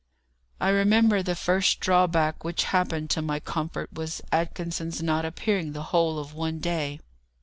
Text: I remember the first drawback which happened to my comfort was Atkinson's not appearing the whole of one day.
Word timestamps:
I 0.59 0.69
remember 0.69 1.21
the 1.21 1.35
first 1.35 1.79
drawback 1.79 2.43
which 2.43 2.63
happened 2.63 3.11
to 3.11 3.21
my 3.21 3.39
comfort 3.39 3.93
was 3.93 4.19
Atkinson's 4.31 5.03
not 5.03 5.25
appearing 5.25 5.73
the 5.73 5.83
whole 5.93 6.17
of 6.17 6.33
one 6.33 6.57
day. 6.57 6.97